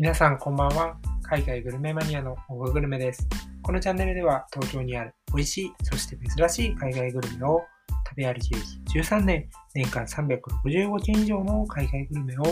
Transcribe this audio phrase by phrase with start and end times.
[0.00, 0.96] 皆さんこんばんは。
[1.24, 3.26] 海外グルメマニアのオググルメです。
[3.62, 7.62] このチャンネルでは東京にある美味しい、そして珍しい海外グルメを
[8.08, 8.60] 食べ歩き歴
[8.96, 12.44] 13年、年間365件以上の海外グルメを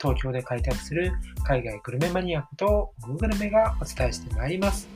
[0.00, 1.10] 東京で開拓する
[1.44, 2.66] 海外グルメマニアこと
[3.02, 4.88] オググルメがお伝えしてまいります。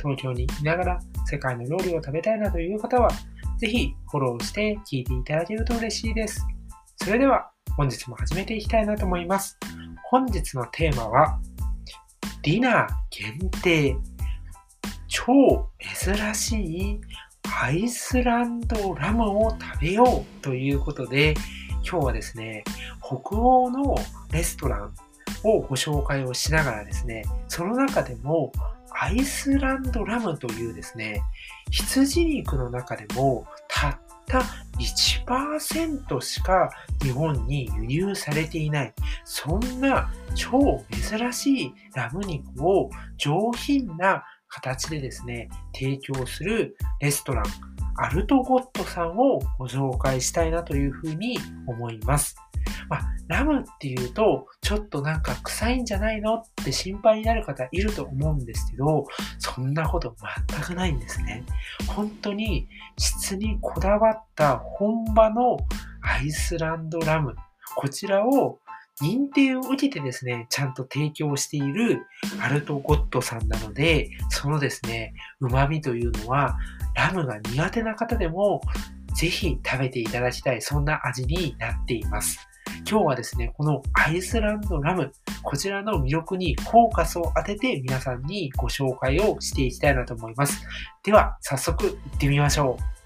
[0.00, 3.10] 東京にいながら世界の料理を食べたいなという方は、
[3.58, 6.46] ぜひフォローして聞いていただけると嬉しいです。
[6.94, 9.58] それでは本日も始めていきたいなと思います。
[10.10, 11.38] 本日のテーマは、
[12.42, 13.96] ディナー限定、
[15.08, 16.56] 超珍し
[16.92, 17.00] い
[17.60, 21.34] アイスランドラムを食べようということで、
[21.86, 22.64] 今日はですね、
[23.02, 23.94] 北欧の
[24.32, 24.94] レストラン
[25.44, 28.52] をご紹介をしながらですね、その中でも
[28.98, 31.22] アイスランドラムというですね、
[31.70, 34.42] 羊肉の中でもたった
[34.78, 36.70] 1%しか
[37.02, 47.44] 日本に輸入されていない、そんな超珍しいラム肉を上品な形でですね、提供するレストラン、
[47.96, 52.36] アルトゴットさんをご紹介したいなというふうに思います。
[52.88, 59.06] まあ、ラムっていうと、ちょっとなんか臭いんじゃないのって心配になる方いると思うんですけど、
[59.38, 60.14] そんなこと
[60.50, 61.44] 全くないんですね。
[61.86, 65.58] 本当に質にこだわった本場の
[66.02, 67.34] アイスランドラム、
[67.76, 68.58] こちらを
[69.02, 72.06] 認定を受けてですね、ちゃんと提供している
[72.40, 76.58] アルトゴットさんなので、そのですね、旨味というのは、
[76.94, 78.60] ラムが苦手な方でも、
[79.16, 82.46] ぜひ食べていただきたい、そんな味になっています。
[82.88, 90.62] 今日はですね、このアイスランドラム、こちらの魅力にフォーカスを当てて皆さんにご紹介をしていきたいなと思います。
[91.02, 92.99] では、早速行ってみましょう。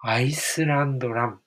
[0.00, 1.40] アイスランドラム。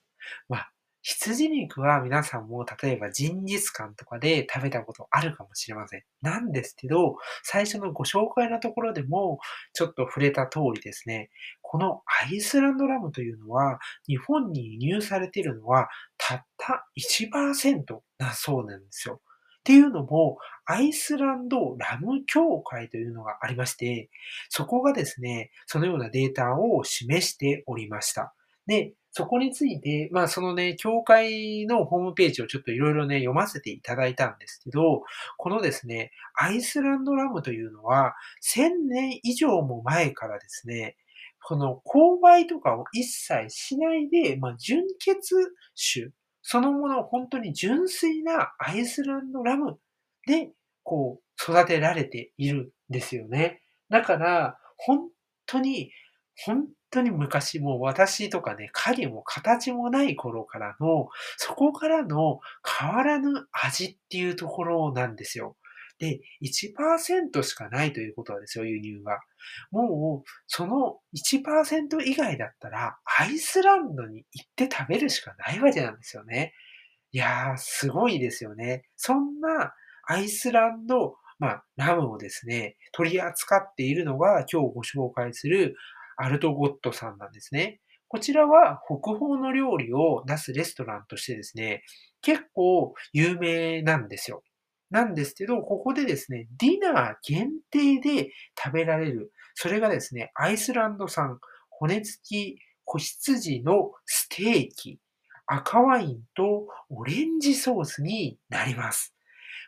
[0.50, 0.72] まあ、
[1.04, 6.04] 羊肉は皆さんも例えばジンギスカンとかで食べたことあるかもしれません。
[6.22, 9.40] なんですけど、最初のご紹介のところでも
[9.74, 11.30] ちょっと触れた通りですね、
[11.62, 19.22] このアイスランドラムというのは日本に輸入されているのはたった1%だそうなんですよ。
[19.62, 24.10] っていうのも、アイスランドラム協会というのがありまして、
[24.50, 28.34] そこがですね、そのようなデータを示しておりました。
[28.68, 35.04] で、そこについて、まあそのね、協会のホームページをちょっといろいろね、読ませていただいたんですけど、
[35.38, 40.96] このですね、アイスランドラムというのは、1000年以上も前からですね、
[41.44, 45.36] この勾配とかを一切しないで、まあ純血
[45.94, 46.12] 種、
[46.42, 49.78] そのもの本当に純粋なアイスランドラム
[50.26, 50.52] で、
[50.84, 53.62] こう、育てられているんですよね。
[53.90, 55.10] だから、本
[55.46, 55.92] 当に、
[56.46, 61.08] 本当に昔もう私とかね、影も形もない頃からの、
[61.38, 62.40] そこからの
[62.80, 65.56] 変わらぬ味っていうところなんですよ。
[66.02, 69.20] で、1%しかないということはですよ、輸入が。
[69.72, 76.54] もう、その1%以外だったら、アイスランドに行って食べるしかないわけなんですよね。
[77.12, 78.84] いやー、すごいですよね。
[78.96, 79.74] そんな
[80.08, 85.76] アイスランド、まあ、ラムをですね、取り扱っているのが今日ご紹介する
[86.18, 87.80] アルトゴットさんなんですね。
[88.08, 91.84] こちらは北方の料理を出すレストランとしてですね、
[92.22, 94.44] 結構有名なんですよ。
[94.90, 99.32] なんですけど、ここでですね、ディナー限定で食べられる。
[99.56, 101.40] それがですね、アイスランド産
[101.70, 105.00] 骨付き子羊のステーキ、
[105.48, 109.16] 赤ワインとオレンジソースになります。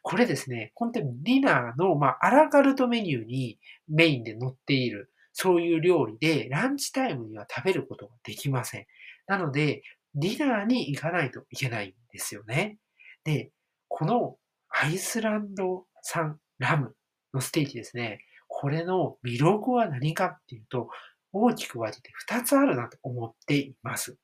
[0.01, 8.85] これですね、本当にディナーの、まあ、アラカルトメニューにメインで載っている、そういう料理で、ランチタイムには食べることができません。
[9.27, 9.83] なので、
[10.16, 12.77] ディナーに行かないといけないんですよね。
[13.23, 13.51] で、
[13.88, 14.38] この
[14.69, 16.95] アイスランド産ラム
[17.33, 18.19] のステーキですね。
[18.47, 20.90] これの魅力は何かっていうと、
[21.31, 24.17] 大きく分けて2つあるなと思っています。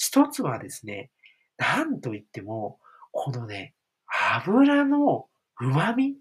[0.00, 1.10] 1つはですね、
[1.58, 2.78] なんといっても、
[3.12, 3.74] このね、
[4.34, 5.26] 油の
[5.60, 6.16] 旨味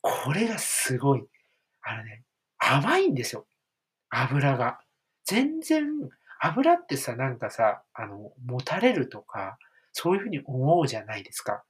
[0.00, 1.24] これがすごい。
[1.82, 2.24] あのね、
[2.58, 3.46] 甘いんですよ。
[4.12, 4.78] 油が。
[5.24, 5.86] 全然、
[6.40, 9.58] 油ってさ、なんかさ、あの、もたれるとか、
[9.92, 11.62] そういうふうに思うじゃないですか。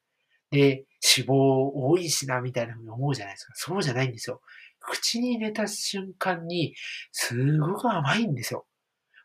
[0.51, 0.85] で、
[1.17, 3.53] 脂肪多いしな、みたいなふうに思うじゃないですか。
[3.55, 4.41] そうじゃないんですよ。
[4.81, 6.75] 口に入れた瞬間に、
[7.13, 8.67] すごく甘いんですよ。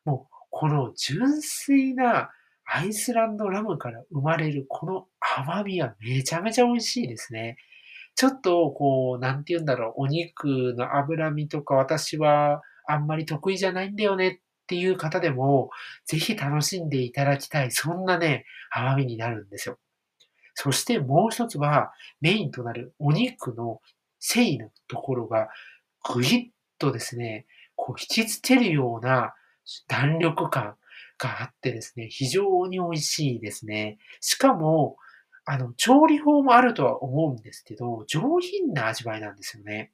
[0.06, 2.32] もう、この純粋な
[2.66, 7.58] アイスランドラムから生まれるこの甘みはめちゃめちゃ美味しいですね。
[8.16, 15.70] ちょっと、こう、なんて言うんだろう、お肉の脂身とか私はあんまり得意じゃないんだよねっていう方でも、
[16.06, 19.78] ぜひ楽しんでいただきたい、そんなね、甘みになるんですよ。
[20.56, 23.82] そしてもう一つは、メインとなるお肉の
[24.20, 25.50] 繊維のところが、
[26.14, 27.46] ぐいっとですね、
[27.76, 29.34] こう引きつけるような
[29.88, 30.76] 弾力感
[31.18, 33.98] があってですね、非常に美味しいですね。
[34.20, 34.98] しかも、
[35.46, 39.92] あの、調理法もあるとは思うんですけど、上品な味わいなんですよね。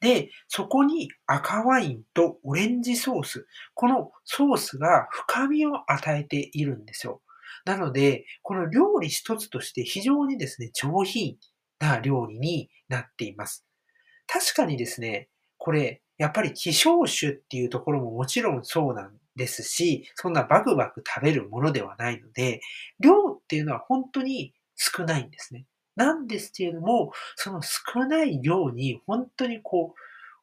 [0.00, 3.46] で、そこに赤ワインとオレンジソース。
[3.74, 7.22] このソースが深みを与えているんですよ。
[7.64, 11.36] なので、この料理一つとして非常にですね、上品
[11.80, 13.66] な料理になっています。
[14.26, 15.28] 確かにですね、
[15.58, 22.60] これ、やっぱり希少種っていうところももちろんそうなんですし、そんなバクバク食べるものではないので、
[23.00, 25.66] 量っていうのは本当に少ないんですね。
[25.96, 29.94] なんですけれども、その少ない量に本当にこ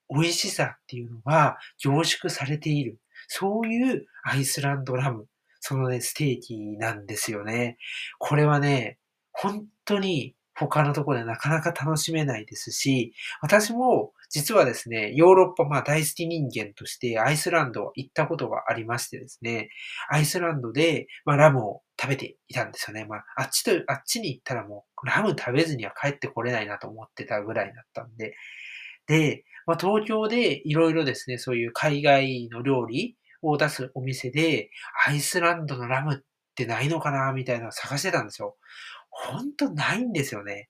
[0.10, 3.00] う、美味しさっていうのが凝縮されている。
[3.28, 5.28] そういうアイスランドラム、
[5.60, 7.78] そのね、ステーキなんですよね。
[8.20, 8.98] これはね、
[9.32, 19.70] 本当に他のところでなかなか楽しめないですし、私も実はですね、ヨーロッパ、まあ大好き人間としてアイスランド行ったことがありましてですね、
[20.10, 23.06] アイスランドで、まあラムを食べていたんですよね。
[23.06, 28.36] まああっちと、あっちに行ったらもうラム食べずには帰ってこれないなと思ってたぐらいだったんで、
[29.08, 34.70] で、まあ東京でいろいろですね、そういう海外の料理を出すお店で、
[35.08, 36.20] アイスランドのラムっ
[36.56, 38.58] てないのかなみたいなのを探してたんですよ。
[39.10, 40.70] ほんとないんですよね。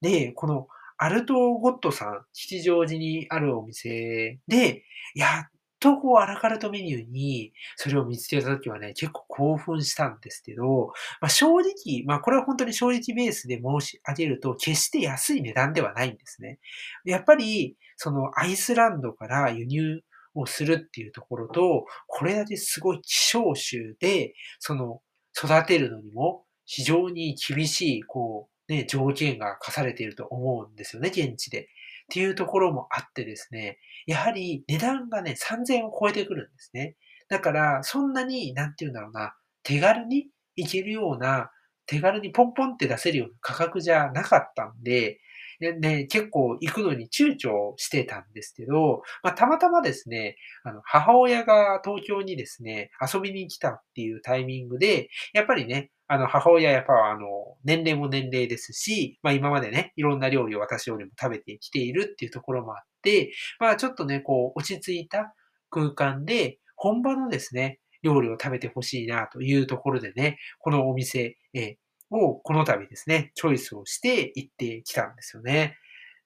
[0.00, 0.68] で、この
[0.98, 4.84] アルトゴットさん、吉祥寺にあるお店で、
[5.14, 5.48] いや
[5.82, 16.60] とこうアラカルトメニューにそれを見つけたときはね、結構興奮したんですけど、まあ、正直、まあこれは本当に正直ベースで申し上げると、決して安い値段ではないんですね。
[17.04, 20.00] やっぱり、そのアイスランドから輸入
[20.34, 25.02] をするっていうところと、これだけすごい希少種で、その
[25.36, 31.68] 育てるのにも非常に厳しい、こう、ね、条件が課されていると思うんですよね、現地で。
[32.04, 36.96] っていうところもあってですね、やはり値段がね、3000を超えてくるんですね。
[37.28, 40.26] だから、そんなに、なんて言うんだろうな、手軽に
[40.56, 41.50] いけるような、
[41.86, 45.20] 手軽にポンポンって出せるような価格じゃなかったんで、
[45.62, 57.26] でね、結構行くのに躊躇してたんですけど、まあ、たまたまですね、あの、母親が東京にですね、遊びに来たっていうタイミングで、やっぱりね、あの、母親やっぱあの、
[57.64, 65.34] 年齢も年齢ですし、まあ今までね、いろんな料理を私よりも食べてきているっていうところもあって、まあちょっとね、こう、落ち着いた
[65.70, 71.76] 空間で、本場のですね、料理を食べてほしいなというところでね、このお店、え
[72.12, 75.76] をこの度ですね、チョイスをして行ってきたんですよね。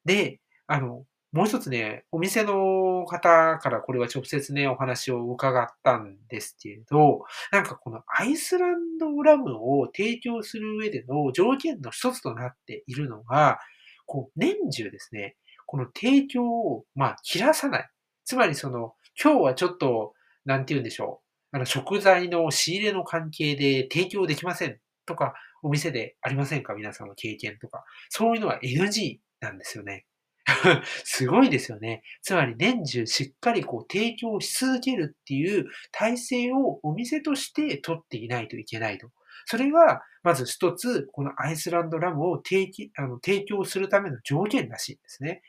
[0.05, 13.59] で、あの、もう一つね、お店の方からこれは直接ね、お話を伺ったんですけれど、なんかこのアイスランドラムを提供する上での条件の一つとなっているのが、
[14.07, 15.37] こう、年中ですね、
[15.67, 17.91] この提供を、まあ、切らさない。
[18.25, 21.21] つまりその、今日はちょっと、なんて言うんでしょ
[21.53, 21.57] う。
[21.57, 26.75] あの、食材の仕入れの関係で提供できませんとか、お店でありませんか？
[26.75, 27.85] 皆さんの経験とか。
[28.11, 30.05] そういうのは NG なんですよね。
[31.05, 32.03] すごいですよね。
[32.23, 39.11] つまり年中しっかりこう提供し続けるっていう体制をお店として取っていないといけないと。
[39.47, 45.43] それが、まず一つ、このアイスランドラムを提あの提供するための条件らしいんですね。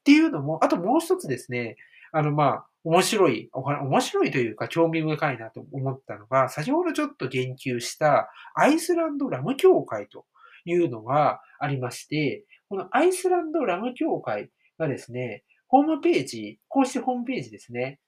[0.00, 1.76] っていうのも、あともう一つですね、
[2.12, 10.24] あの、まあ、面白い、面白いというか興味深いなと思ったのが、先ほどちょっと言及したアイスランドラム協会と
[10.64, 18.00] いうのがありまして、このアイスランドラム協会がですね、ホームページ、公式ホームページですね。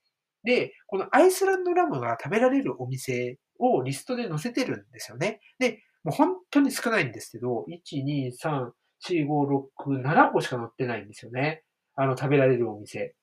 [0.45, 5.41] で、このアイスランドラムが食べられるお店をリストで載せてるんですよね。
[5.59, 8.71] で、もう本当に少ないんですけど、1、2、3、
[9.09, 11.63] 4、5、6、7個しか載ってないんですよね。
[11.95, 13.15] あの、食べられるお店。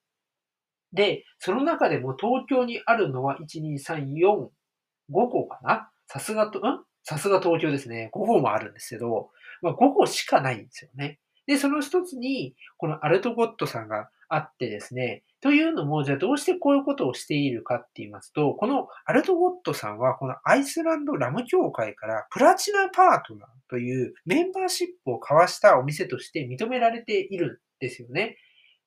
[0.93, 4.47] で、その中でも東京にあるのは1、2、3、4、
[5.11, 5.89] 5個かな？
[6.07, 6.83] さすがと、ん？
[7.03, 8.09] さすが東京ですね。
[8.13, 9.29] 5個もあるんですけど、
[9.61, 11.19] まあ5個しかないんですよね。
[11.47, 28.37] で、その一つに、このアルトゴットさんがあってですね、というのも、じゃあどうしてこういうことをしているかって言いますと、このアルトゴットさんは、このアイスランドラム協会からプラチナパートナーというメンバーシップを交わしたお店として認められているんですよね。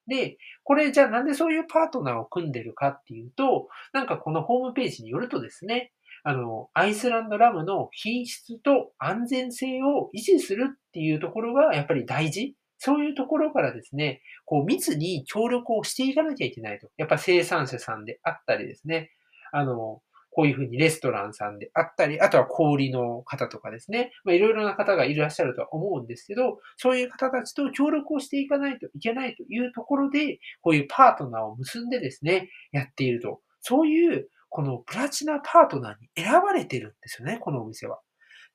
[0.06, 5.92] で、これじゃあなんでそういうパートナーを組んでるかっていうと、なんかこのホームページによるとですね、
[6.25, 12.54] あの、アイスランドラムの品質と安全性を維持するっていうところがやっぱり大事。
[12.85, 16.88] そういうところからですね、こう密に協力をしていかなきゃいけないと。
[16.97, 19.12] やっぱ生産者さんであったりですね、
[19.52, 20.02] あの、
[20.35, 33.41] こういうふうにレストランさんであったり、あとは小売りの方とかですね、まあ、いろいろな方がいらっしゃるとは思うんですけど、そういう方たちと協力をしていかないといけないというところで、こういうパートナーを結んでですね、やっていると。
[33.61, 37.97] そういう、このプラチナパートナーに選ばれてるんですよね、このお店は。
[37.97, 37.99] っ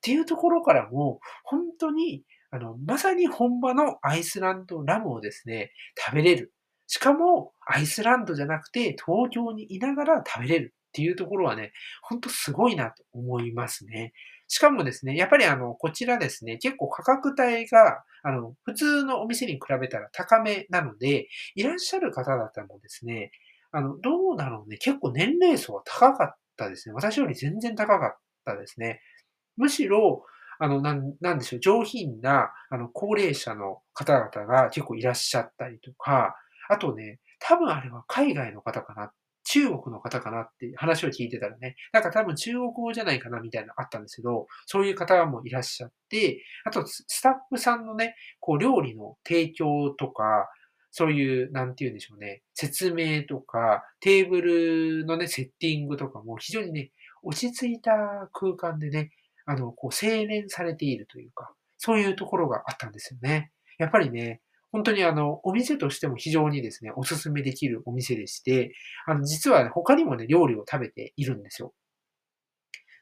[0.00, 6.52] ていうところからも、本当に、あの、まさに本場のアイスランドラムをですね、食べれる。
[6.86, 10.74] しかも、アイスランドじゃなくて、東京にいながら食べれる。
[10.98, 14.12] っていうところはね、ほんとすごいなと思いますね。
[14.48, 23.30] しかもですね、やっぱりあの、こちらですね、結構価格帯が、あの、普通のお店に比べたら高めなので、いらっしゃる方々もですね、
[23.70, 26.94] あの、どうだろうね、結構年齢層は高かったですね。
[26.94, 29.00] 私より全然高かったですね。
[29.56, 30.24] むしろ、
[30.58, 36.34] あの、なん、なんでしょう、上品な、あの、高齢者の方々が結構いらっしゃったりとか、
[36.68, 39.12] あとね、多分あれは海外の方かな
[39.50, 50.50] 中国の方かなって話を聞いてたらね、なんか多分中国語じゃないかなみたいなのあったんですけど、そういう方もいらっしゃって、あとスタッフさんのね、こう料理の提供とか、
[50.90, 56.90] そういう、なんて言うんでしょうね、説明とか、テーブルのね、セッティングとかも非常にね、
[57.22, 59.10] 落ち着いた空間でね、
[59.46, 63.50] あの、こう、精錬されているというか、そういうところがあったんですよね。
[63.78, 64.40] やっぱりね、
[64.72, 68.72] 本当にあの、お店としても非常にですね、おすすめできるお店でして、
[69.06, 71.72] あの、実は、ね、他にもね、料理を食べているんですよ。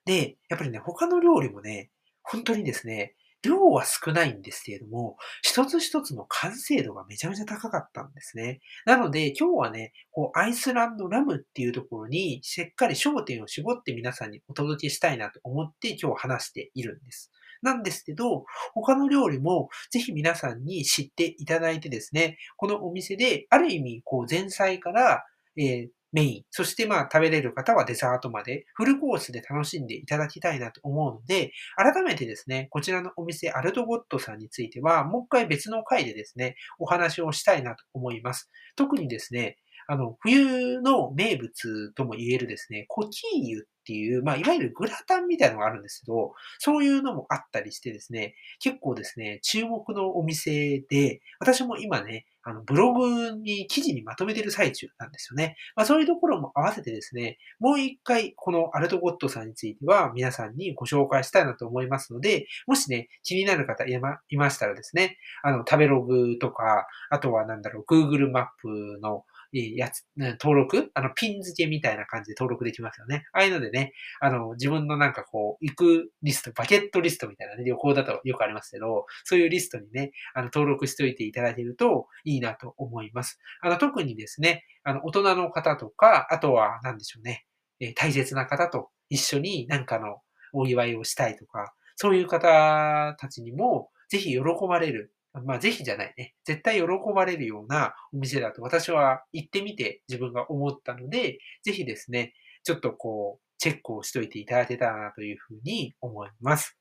[0.05, 1.91] で、やっぱりね、他の料理もね、
[2.23, 8.61] 本当にですね、量は少ないんですけれども、一つ一つの完成度がめちゃめちゃ高かったんですね。
[8.85, 17.31] なので、今日はね、こう、アイスランドラムっていうところに、しっかり焦点を絞って皆さんにお届けしたいなと思って今日話しているんです。
[17.63, 18.45] なんですけど、
[18.75, 25.25] 他の料理もぜひ皆さんに知っていただいてですね、このお店である意味、こう前菜から、
[25.57, 38.51] えー、メイン、そしてまあ食べれる方はデザートまでフルコースで楽しんでいただきたいなと思うので、改めてですね、こちらのお店アルトゴットさんについては、もう一回別の回でですね、お話をしたいなと思います。
[38.77, 39.59] 特にですね、
[39.89, 55.57] あの、冬の名物とも言えるですね、コキーユっっていう、まあ、いわゆるグラタンみたいなのがあるんですけど、そういうのもあったりしてですね、結構ですね、注目のお店で、私も今ね、あの、ブログに記事にまとめてる最中なんですよね。
[55.77, 70.91] まあそういうところも合わせてですね、もう一回このアルトゴットさんについては皆さんにご紹介したいなと思いますので、もしね、気になる方いまいましたらですね、あの、食べログとか、あとはなんだろう、Google マップのやつ、登録？
[70.95, 73.25] あの、ピン付けみたいな感じで登録できますよね。
[73.33, 83.39] ああいうのでね、あの、自分のなんかこう、行くリスト、バケットリストみたいなね、旅行だとよくありますけど、そういうリストにね、あの、登録しておいていただけるといいなと思います。
[83.61, 87.47] あの、特にですね、あの、大人の方とか、あとは、なんでしょうね、
[87.81, 90.21] え大切な方と一緒になんかの
[90.53, 95.13] お祝いをしたいとか、そういう方たちにも、ぜひ喜ばれる
[95.45, 96.35] まあ、ぜひじゃないね。
[96.45, 102.33] 絶対喜ばれるようなお店だと私は行ってみて自分が思ったので、ぜひですね、
[102.65, 106.79] ちょっとこう、チェックをしといていただけたらなというふうに思います。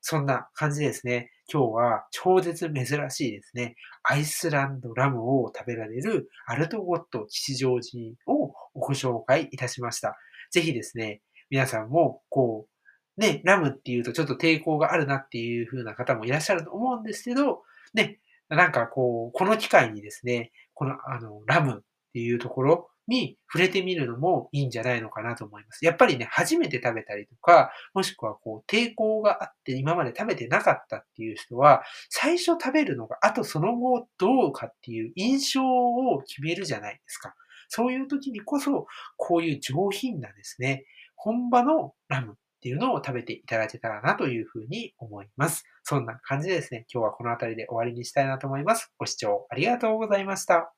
[0.00, 1.30] そんな感じですね。
[1.52, 3.74] 今日は超絶珍しいですね。
[4.02, 10.16] アイスランドラムを食べられるアルトゴット吉祥寺をご紹介いたしました。
[10.50, 12.66] ぜひですね、皆さんもこ
[13.16, 17.62] う、ね、ラムっていうとちょっと抵抗があるなっていう風な方もいらっしゃると思うんですけど、
[17.94, 25.84] ね、なんかこう、この機会にですね、この、あの、ラムっていうところに触れてみるのもいいんじゃないのかなと思います。
[25.84, 37.34] やっぱりね、初めて食べたりとか、もしくはこう、抵抗があって今まで食べてなかったっていう人は、最初食べるのが、あとその後どうかっていう印象を決めるじゃないですか。
[37.68, 40.84] そういう時にこそ、こういう上品なですね、
[41.16, 45.64] 本場のラムっていうのを食べていただけたらなというふうに思います。
[45.84, 48.92] そんな感じでですね、今日はこの辺りで終わりにしたいなと思います。
[48.98, 50.77] ご視聴ありがとうございました。